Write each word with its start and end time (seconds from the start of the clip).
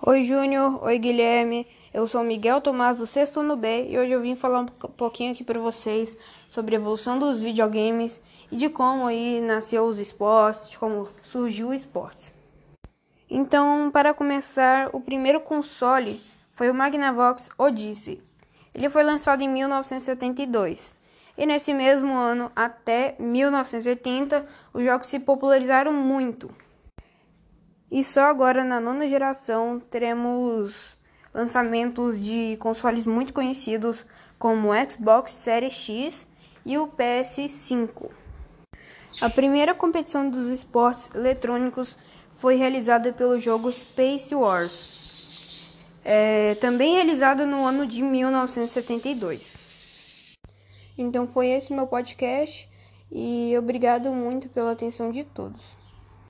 Oi, 0.00 0.22
Júnior. 0.22 0.80
Oi, 0.84 0.96
Guilherme. 0.96 1.66
Eu 1.92 2.06
sou 2.06 2.22
Miguel 2.22 2.60
Tomás 2.60 2.98
do 2.98 3.06
sexto 3.06 3.40
ano 3.40 3.56
B 3.56 3.88
e 3.90 3.98
hoje 3.98 4.12
eu 4.12 4.22
vim 4.22 4.36
falar 4.36 4.60
um 4.60 4.66
pouquinho 4.66 5.32
aqui 5.32 5.42
para 5.42 5.58
vocês 5.58 6.16
sobre 6.48 6.76
a 6.76 6.78
evolução 6.78 7.18
dos 7.18 7.42
videogames 7.42 8.22
e 8.50 8.54
de 8.54 8.68
como 8.68 9.08
aí 9.08 9.40
nasceu 9.40 9.84
os 9.86 9.98
esportes, 9.98 10.70
de 10.70 10.78
como 10.78 11.08
surgiu 11.22 11.70
o 11.70 11.74
esporte. 11.74 12.32
Então, 13.28 13.90
para 13.90 14.14
começar, 14.14 14.88
o 14.92 15.00
primeiro 15.00 15.40
console 15.40 16.20
foi 16.52 16.70
o 16.70 16.74
Magnavox 16.74 17.50
Odyssey. 17.58 18.22
Ele 18.72 18.88
foi 18.88 19.02
lançado 19.02 19.42
em 19.42 19.48
1972. 19.48 20.94
E 21.36 21.44
nesse 21.44 21.74
mesmo 21.74 22.14
ano, 22.14 22.52
até 22.54 23.16
1980, 23.18 24.46
os 24.72 24.84
jogos 24.84 25.08
se 25.08 25.18
popularizaram 25.18 25.92
muito. 25.92 26.48
E 27.90 28.04
só 28.04 28.22
agora 28.22 28.62
na 28.64 28.80
nona 28.80 29.08
geração 29.08 29.80
teremos 29.90 30.74
lançamentos 31.32 32.22
de 32.22 32.56
consoles 32.58 33.06
muito 33.06 33.32
conhecidos 33.32 34.04
como 34.38 34.70
o 34.70 34.90
Xbox 34.90 35.32
Series 35.32 35.72
X 35.72 36.26
e 36.66 36.76
o 36.76 36.86
PS5. 36.86 38.10
A 39.20 39.30
primeira 39.30 39.74
competição 39.74 40.28
dos 40.28 40.46
esportes 40.46 41.12
eletrônicos 41.14 41.96
foi 42.36 42.56
realizada 42.56 43.12
pelo 43.12 43.40
jogo 43.40 43.72
Space 43.72 44.34
Wars, 44.34 45.74
é, 46.04 46.54
também 46.56 46.94
realizado 46.94 47.46
no 47.46 47.64
ano 47.64 47.86
de 47.86 48.02
1972. 48.02 49.56
Então 50.96 51.26
foi 51.26 51.48
esse 51.48 51.72
meu 51.72 51.86
podcast 51.86 52.68
e 53.10 53.56
obrigado 53.58 54.12
muito 54.12 54.48
pela 54.48 54.72
atenção 54.72 55.10
de 55.10 55.24
todos. 55.24 55.87